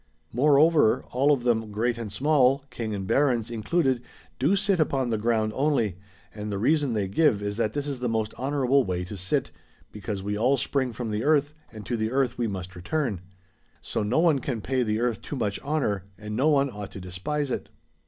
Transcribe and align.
Moreover 0.33 1.05
all 1.11 1.31
of 1.31 1.43
them, 1.43 1.69
great 1.71 1.95
and 1.99 2.11
small, 2.11 2.63
King 2.71 2.95
and 2.95 3.05
Barons 3.05 3.51
included, 3.51 4.01
do 4.39 4.55
sit 4.55 4.79
upon 4.79 5.11
the 5.11 5.17
ground 5.19 5.51
only, 5.53 5.99
and 6.33 6.51
the 6.51 6.57
reason 6.57 6.93
they 6.93 7.07
give 7.07 7.43
is 7.43 7.55
that 7.57 7.73
this 7.73 7.85
is 7.85 7.99
the 7.99 8.09
most 8.09 8.33
honourable 8.33 8.83
way 8.83 9.03
to 9.03 9.15
sit, 9.15 9.51
because 9.91 10.23
we 10.23 10.35
all 10.35 10.57
spring 10.57 10.91
from 10.91 11.11
the 11.11 11.23
Earth 11.23 11.53
and 11.71 11.85
to 11.85 11.95
the 11.95 12.09
Earth 12.09 12.35
we 12.35 12.47
must 12.47 12.75
return; 12.75 13.21
so 13.79 14.01
no 14.01 14.17
one 14.17 14.39
can 14.39 14.59
pay 14.59 14.81
the 14.81 14.99
Earth 14.99 15.21
too 15.21 15.35
much 15.35 15.59
honour, 15.59 16.05
and 16.17 16.35
no 16.35 16.49
one 16.49 16.71
ought 16.71 16.89
to 16.93 16.99
despise 16.99 17.51
it. 17.51 17.69